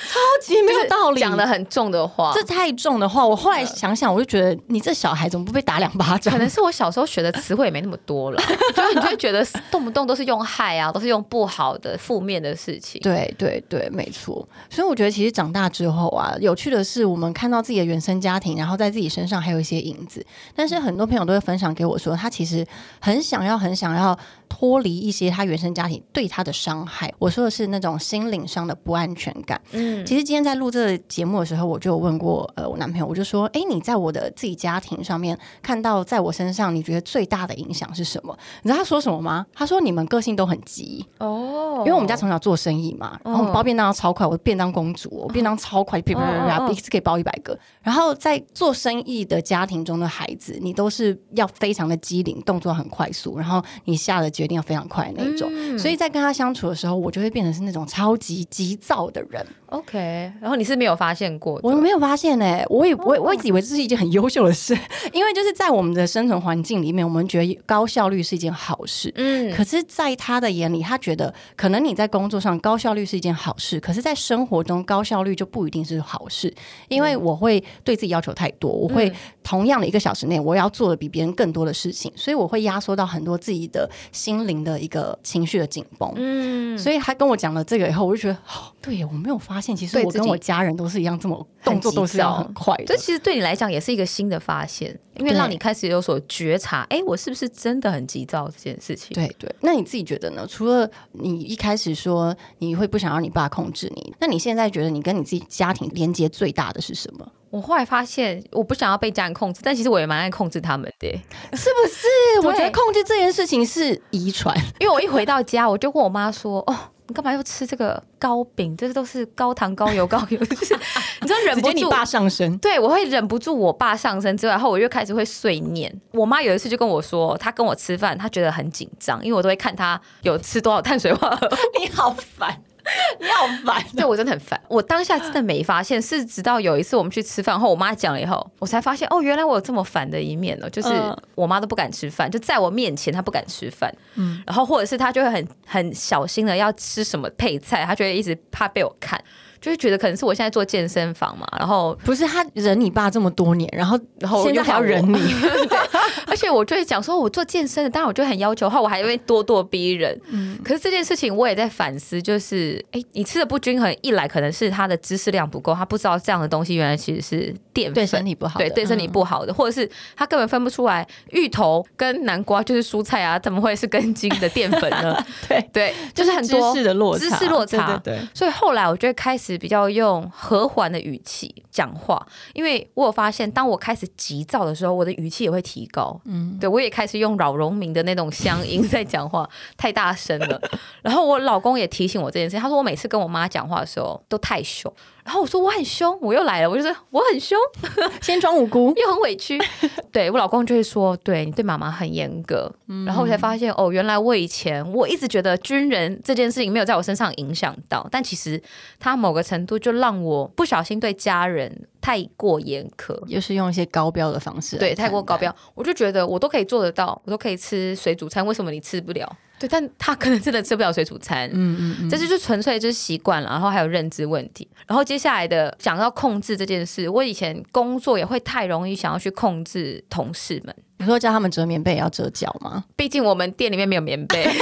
[0.08, 3.26] 超级没有道理，讲的很重的话，这太重的话。
[3.26, 6.32] 我后来想想，我就觉得你这小孩怎么不被打两巴掌？
[6.32, 8.42] 可能是我小时候学的词汇也没那么多了，
[8.74, 12.98] 就是你就会觉得动不动都是用害啊，都是用不好的、负面的事情。
[13.02, 14.48] 对对对，没错。
[14.70, 20.24] 所以我觉得其实长大之后啊，有趣的是我们看到自己的原生家庭，然后在自己身上还有一些影子。
[20.54, 22.66] 但是很多朋友都会分享给我说，他其实
[23.00, 24.18] 很想要、很想要
[24.48, 27.12] 脱离一些他原生家庭对他的伤害。
[27.18, 29.60] 我说的是那种心灵上的不安全感。
[29.72, 39.46] 嗯，其实今天在录这个节目的时候，我就有问过呃我男朋友，我就说：“哎，你在我的自己家庭上面看到，在我身上你觉得最大的影响是什么？”你知道他说什么吗？
[39.52, 47.58] 他说：“你们个性都很急哦，因为我们家从小做生意嘛，然后我们包便当超快，我便当公主，我便当超快，啪啪一次可以包一百个。
[47.82, 55.50] 然后在做生意的家庭中的孩子，你都是要非常的机灵，动作很快速，然后你下的决定要非常快那种。
[55.76, 59.44] 所以在跟他相处的时候，我就会变成是那种超级急躁的人。
[59.70, 64.76] OK，然后你是没有发现过，我没有发现哎，我也我我一直以为这是一件很优秀的事，
[65.12, 69.12] 因为就是在我们的生存环境里面，我们觉得高效率是一件好事。
[69.16, 76.52] 嗯，可是，在他的眼里，他觉得可能你在工作上高效率是一件好事，可是，在生活中高效率就不一定是好事，
[76.88, 86.10] 因为我会对自己要求太多，我会同样的一个小时内，我要做的比别人更多的事情，所以我会压缩到很多自己的心灵的一个情绪的紧绷。
[86.16, 92.76] 嗯，所以他跟我讲了这个以后，我就觉得，哦对我没有发现，其实我跟我家人都是一样，这么动作都是要很快。
[92.86, 99.14] 这其实对你来讲也是一个新的发现，因为让你开始有所觉察，哎，我是不是真的很急躁这件事情？
[99.14, 100.46] 对对，那你自己觉得呢？
[100.46, 107.26] 除了你一开始说你会不想让你爸控制你，那你现在觉得你跟你自己家庭连接最大的是什么？
[107.50, 111.08] 我后来发现，我不想要被家人控制，但其实我也蛮爱控制他们的，
[111.56, 112.06] 是不是？
[112.46, 116.76] 我觉得控制这件事情是遗传，因为我一回到家，我就跟我妈说：“哦，
[117.08, 118.76] 你干嘛又吃这个糕饼？
[118.76, 120.38] 这些都是高糖、高油、高油。
[120.44, 120.78] ”就是
[121.20, 125.92] 你知道忍不住你爸上身，对我会忍不住我爸上身之后，然后我又开始会碎念。
[126.12, 131.50] 我妈有一次就跟我说，她跟我吃饭，她觉得很紧张，因为我都会看她有吃多少碳水化合物。
[131.80, 132.62] 你好烦。
[133.20, 134.60] 你好烦，对我真的很烦。
[134.68, 140.68] 我当下真的没发现，是直到有一次我们去吃饭后，我妈讲了以后，我才发现哦，原来我有这么烦的一面哦。
[140.70, 140.88] 就是
[141.34, 149.22] 我妈都不敢吃饭，就在我面前她不敢吃饭，嗯，然后或者是她就会很很小心的要吃什么配菜，她就会一直怕被我看。
[149.60, 155.18] 就是觉得可能是我现在做健身房嘛，然后不是他忍你爸这么多年，然后然后现在还要忍你，
[155.68, 155.78] 对，
[156.26, 160.18] 而且我就会讲说，我做健身的，当然我就很要求的话，我还会咄咄逼人。
[160.28, 175.16] 嗯，可是这件事情我也在反思，就是哎，你吃的不均衡，一来可能是他的知识量不够，他不知道这样的东西原来其实是淀粉，对身体不好，对对身体不好的，或者是他根本分不出来芋头跟南瓜就是蔬菜啊，怎么会是根茎的淀粉呢？
[175.48, 179.47] 对对，就是很多知识的落差，知识落差，对，所以后来我就会开始。
[179.56, 186.20] 比较用和缓的语气讲话，因为我有发现，当我开始急躁的时候，我的语气也会提高。
[186.24, 190.60] 嗯，对我也开始用扰荣民的那种乡音在讲话，太大声了。
[191.02, 194.92] 然后我老公也提醒我这件事，他说我每次跟我妈讲话的时候都太凶。
[195.28, 197.58] 然后我说我很凶，我又来了，我就说我很凶，
[198.22, 199.58] 先装无辜，又很委屈。
[200.10, 202.72] 对我老公就会说，对你对妈妈很严格。
[203.04, 208.58] 然后我才发现，哦，原来我以前我一直觉得军人这件事情没有在我身上影响到，但其实
[208.98, 219.30] 他某个程度就让我不小心对家人太过严苛，又是用一些高标的方式，对，太过高标，我就觉得我都可以做得到，我都可以吃水煮餐，为什么你吃不了？
[219.58, 232.84] 对，但他可能真的吃不了水煮餐，嗯嗯嗯，这就是纯粹就是习惯了，然后还有认知问题，然后接下来的讲到控制这件事，我以前工作也会太容易想要去控制同事们，你说叫他们折棉被也要折脚吗？
[232.96, 234.48] 毕竟我们店里面没有棉被。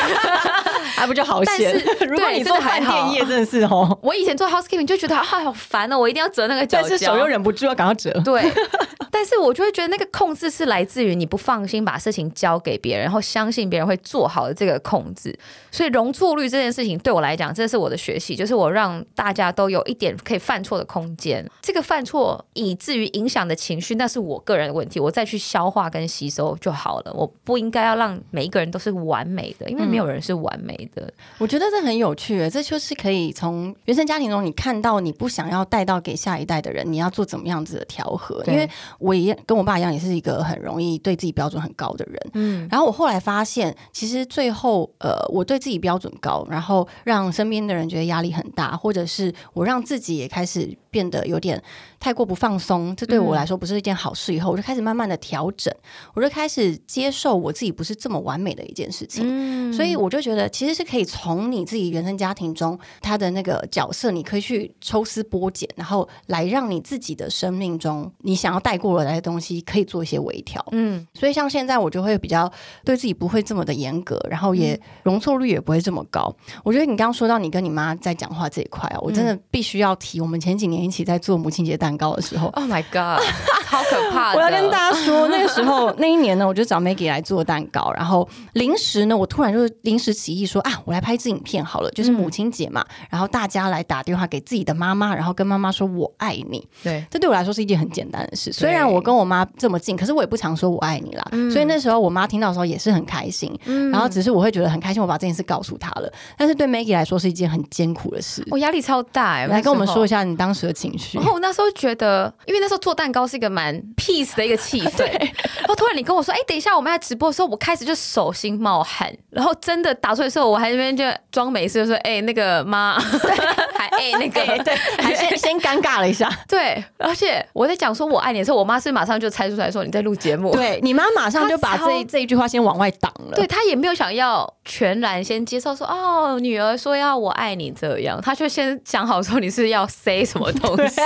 [1.07, 1.73] 还不就好险？
[2.09, 3.97] 如果你做饭店业，真的是哦。
[4.03, 8.11] 我以前做 housekeeping 就觉得啊，好烦哦，我一定要折那个脚，但是手又忍不住要赶快折。
[8.25, 8.43] 对，
[9.13, 15.39] 但是我就会觉得那个控制是来自于你不放心把事情交给别人，然后相信别人会做好的这个控制。
[15.71, 21.47] 所以容错率这件事情对我来讲，这是我的学习，就是我让大家都有一点可以犯错的空间。
[21.63, 27.13] 这个犯错以至于影响的情绪，那是我个人的问题，我再去消化跟吸收就好了。
[27.15, 30.75] 我不应该要让每一个人都是完美的，因为没有人是完美。
[30.95, 30.96] 的，
[31.39, 38.43] 我觉得这很有趣，这就是可以从原生家庭中，你看到你不想要带到给下一代的人，你要做怎么样子的调和？
[38.47, 42.31] 因为我也跟我爸一样，也是一个很容易对自己标准很高的人。
[42.35, 50.77] 嗯，然后我后来发现，其实最后，呃，我对自己标准高，然后让身边的人觉得压力很大，或者是我让自己也开始。
[50.89, 51.63] 变得有点
[52.07, 54.33] 太过不放松，这对我来说不是一件好事。
[54.33, 55.75] 以后我就开始慢慢的调整，
[56.15, 59.25] 我就开始接受我自己不是这么完美的一件事情。
[59.27, 70.65] 嗯所以我就觉得，其实是可以从你自己原生家庭中他的那个角色，你可以去抽丝剥茧，然后来让你自己的生命中你想要带过来的东西，可以做一些微调。
[70.71, 72.49] 嗯，所以像现在我就会比较
[72.85, 76.33] 对自己不会这么的严格，然后也容错率也不会这么高。
[76.63, 82.49] 我觉得你刚刚说到你跟你妈在讲话这一块啊，我真的必须要提，我们前几年一起在做母亲节蛋糕的时候。
[82.49, 83.23] Oh my god，
[83.69, 84.39] 超可怕的！
[84.39, 96.67] 我要跟大家说，那个时候 那一年呢，我就找 Maggie 来做蛋糕，然后临时呢，我突然就是临时起意说啊，我来拍一支影片好了，就是母亲节嘛，然后大家来打电话给自己的妈妈，然后跟妈妈说我爱你。
[96.83, 98.53] 对，这对我来说是一件很简单的事。
[98.53, 101.25] 虽然我跟我妈这么近，可是我也不常说我爱你啦。
[101.53, 103.57] 所以那时候我妈听到的时候也是很开心，
[103.93, 106.13] 然后只是我会觉得很开心，我把这件事告诉她了。
[106.37, 108.45] 但是对 Maggie 来说是一件很艰苦的事。
[108.51, 110.17] 我压力超大哎、来跟我们说一下。
[110.17, 111.27] 下你当时的情绪然。
[111.27, 115.05] 后我那时候觉得，因为那时候做蛋糕是一个蛮 peace 的一个气氛，
[115.59, 122.99] 然后突然你跟我说，哎、等一下我们在直播的时候，我开始就手心冒汗，然后真的打出来的时候，我还在那边就装没事，就说，哎、那个妈，
[123.97, 126.31] 还哎、那个对， 还先先尴尬了一下。
[126.49, 133.33] 对，而且我在讲说我爱你的时候，我妈是马上就猜出来说你在录节目，对你妈马上就把这这一句话先往外挡了。
[133.35, 140.97] 对她也没有想要全然先接受说哦，女儿说要我爱你这样，她就先想好说你是要 say 什么东西，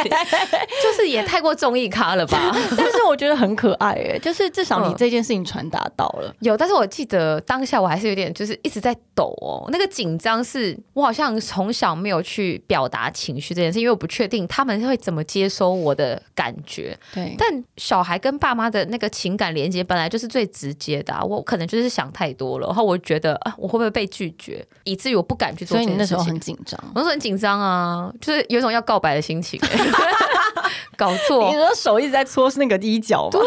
[0.82, 2.50] 就是也太过综艺咖了吧？
[2.76, 6.34] 但是我觉得很可爱诶，就是至少你嗯这件事情传达到了。
[6.40, 16.98] 有，但是我记得当下我还是有点就是一直在抖哦，那个紧张是我好像从小没有去表达情绪这件事，因为我不确定他们会怎么接收我的感觉。
[17.14, 26.16] 对，但小孩跟爸妈的那个情感连接本来就是最直接的、啊，我可能就是想太多了，然后我觉得啊，我会不会被拒绝，以至于我不敢去做所以这件事情。
[26.16, 26.80] 你那时候很紧张。
[26.86, 29.60] 我那时候很紧张啊，就是有一种要告白的心情、
[31.00, 31.56] 搞错你。
[31.56, 33.40] 的手一直在搓是那个衣角吗？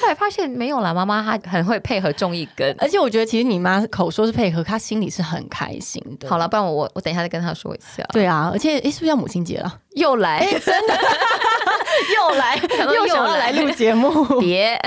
[0.00, 2.74] 后来发现没有啦，妈妈她很会配合种一根。
[2.78, 6.28] 而且我觉得其实你妈口说是配合，她心里是很开心的。
[6.28, 8.04] 好了，不然我我我等一下再跟她说一下。
[8.12, 9.78] 对啊，而且诶，是不是要母亲节了？
[9.92, 10.46] 又来，
[12.14, 12.60] 又来，
[12.94, 14.24] 又想要来录节目。
[14.38, 14.78] 别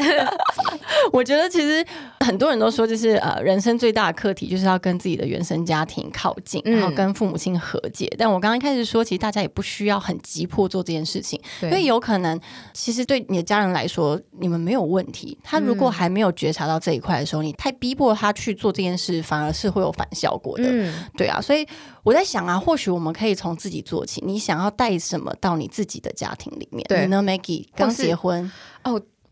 [1.12, 1.86] 我觉得其实
[2.24, 8.12] 很多人都说，就是呃，人生最大的课题就是要跟自己的原生家庭靠近，嗯然后跟父母亲和解。
[8.18, 12.40] 但我刚刚一开始说，其实大家也不需要很急迫做这件事情，因为有可能
[12.74, 15.38] 其实对你的家人来说，你们没有问题。
[15.44, 20.64] 他如果还没有觉察到这一块的时候，你太逼迫他去做这件事，反而是会有反效果的。
[20.68, 21.68] 嗯，对啊，所以
[22.04, 24.22] 我在想啊，或许我们可以从自己做起。
[24.26, 26.84] 你想要带什么到你自己的家庭里面？
[26.88, 28.52] 对你呢，Maggie 刚结婚，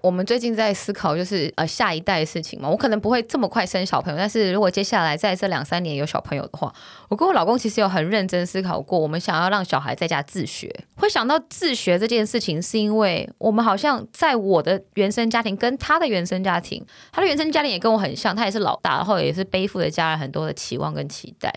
[0.01, 2.67] 我们最近在思考，就是呃下一代的事情嘛。
[2.67, 6.73] 我可能不会这么快生小朋友，但是如果接下来在这两三年有小朋友的话，
[7.07, 10.73] 我跟我老公其实有很认真思考过，我们想要让小孩在家自学。
[10.95, 21.53] 会想到自学这件事情，是因为我们好像在我的原生家庭跟他的原生家庭，他的原生家庭也跟我很像，他也是老大，然后也是背负着家人很多的期望跟期待。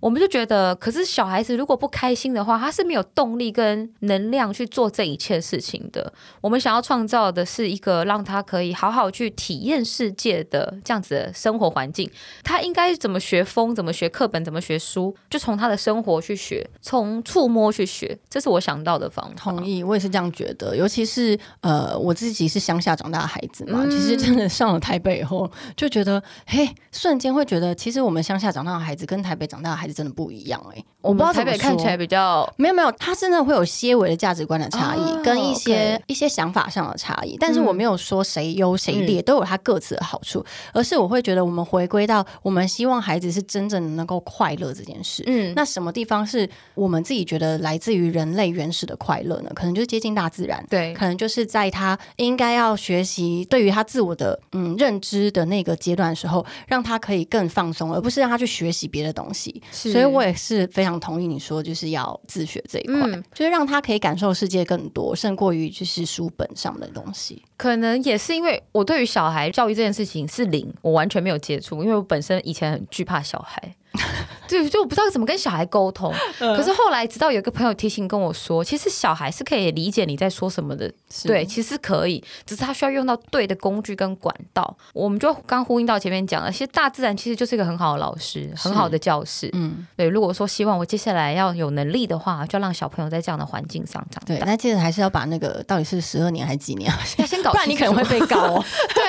[0.00, 6.12] 我们就觉得，可是小孩子如果不开心的话，他是没有动力跟能量去做这一切事情的。
[6.40, 12.08] 我们想要创造的是一个让他可以好好去体验世界的这样子的生活环境。
[12.44, 19.34] 他应该怎么学风，怎么学课本，怎么学书，就从他的生活去学，从触摸去学，这是我想到的方法。
[19.36, 20.76] 同意，我也是这样觉得。
[20.76, 37.36] 尤其是呃，我自己是乡下长大的孩子嘛，其实真的上了台北以后，就觉得，嘿，瞬间会觉得，其实我们乡下长大的孩子跟台北长大的孩真的不一样哎、我不知道台北看起来比较没有没有，他真的会有些微的价值观的差异，哦跟一些一些想法上的差异。
[37.38, 45.22] 但是嗯我没有说谁优谁劣，都有他各自的好处，而是我会觉得我们回归到我们希望孩子是真正的能够快乐这件事。
[45.26, 49.50] 嗯那什么地方是我们自己觉得来自于人类原始的快乐呢？
[49.54, 59.62] 可能就是接近大自然，对可能就是在他应该要学习对于他自我的嗯认知的那个阶段的时候，让他可以更放松，而不是让他去学习别的东西。
[59.78, 67.42] 是所以我也是非常同意你说，就是要自学这一块，嗯就是让他可以感受世界更多，胜过于就是书本上的东西。
[67.56, 73.74] 可能也是因为我对于小孩教育这件事情是零，我完全没有接触，因为我本身以前很惧怕小孩。
[74.48, 76.12] 对，就我不知道怎么跟小孩沟通。
[76.38, 80.90] 可是后来，直到有一个朋友提醒跟我说，其实小孩是可以理解你在说什么的，
[81.24, 84.76] 对，其实可以，只是他需要用到对的工具跟管道。
[84.94, 89.50] 我们就刚呼应到前面讲了，其实大自然其实就是一个很好的老师，很好的教室。
[89.52, 94.46] 嗯，对，如果说希望我接下来要有能力的话，就要让小朋友在这样的环境上长大对，大。
[94.46, 98.64] 那记得还是要把那个到底是十二年还是几年，要先搞不然你可能会被告哦。
[98.94, 99.02] 对，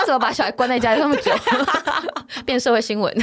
[0.00, 1.32] 道 怎么把小孩关在家里那么久，
[2.46, 3.14] 变社会新闻。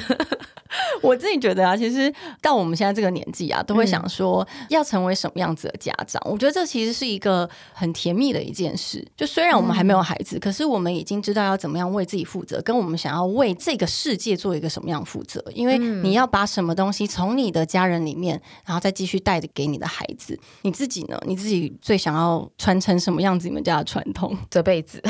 [1.02, 6.22] 我自己觉得啊，其实到我们现在这个年纪啊，都会想说要成为什么样子的家长。
[6.26, 9.04] 我觉得这其实是一个很甜蜜的一件事。
[9.16, 15.44] 就虽然我们还没有孩子，可是我们已经知道要怎么样为自己负责，跟我们想要为这个世界做一个什么样负责。
[15.54, 20.38] 因为你要把什么东西从你的家人里面，然后再继续带着给你的孩子。
[20.64, 21.18] 你自己呢？
[21.26, 24.38] 你自己最想要传承什么样子你们家的传统？
[24.50, 25.02] 这辈子。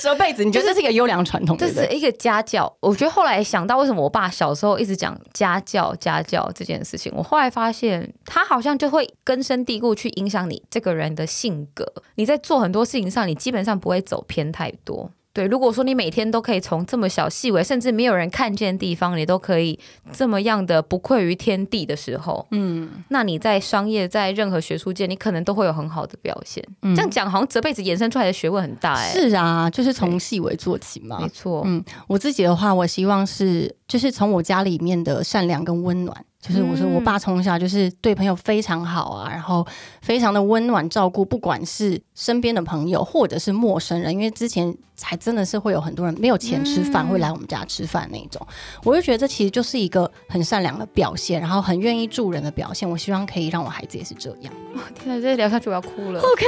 [0.00, 1.56] 这辈子，你觉得这是一个优良传统？
[1.56, 2.72] 这是一个家教。
[2.80, 11.90] 我觉得后来想到，为什么我爸小时候一直讲家教、家教这件事情，我后来发现，他好像就会根深蒂固去影响你这个人的性格。
[12.16, 15.10] 你在做很多事情上，你基本上不会走偏太多。
[15.34, 19.76] 对，如果说你每天都可以从这么小细微，甚至没有人看见的地方，你都可以
[20.12, 26.64] 这么样的不愧于天地的时候，嗯，那你在商业，在任何学术界，你可能都会有很好的表现。
[26.82, 31.62] 嗯这样讲好像这辈子衍生出来的学问很大，哎，是啊，就是从细微做起嘛，没错。
[31.66, 36.24] 嗯，我自己的话，我希望是，就是从我家里面的善良跟温暖。
[36.46, 39.66] 就是我说，我爸从小就是对朋友非常好啊，然后
[40.02, 48.46] 非常的温暖照顾，不管是身边的朋友或者是陌生人，因为之前还真的是会有很多人没有钱吃饭会来我们家吃饭那种，
[48.84, 52.86] 我就觉得这其实就是一个很善良的表现，然后很愿意助人的表现。
[52.86, 54.52] 我希望可以让我孩子也是这样。
[54.94, 56.20] 天哪，这聊下去我要哭了。
[56.20, 56.44] OK，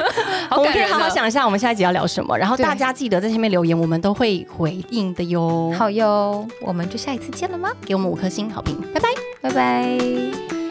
[0.48, 5.70] 好我们可以好好想一下我们下一集要聊什么，然后大家记得在下面留言，我们都会回应的哟。
[5.78, 7.70] 好哟，我们就下一次见了吗？
[7.84, 9.33] 给我们五颗星好评，拜拜。
[9.44, 10.63] 拜拜。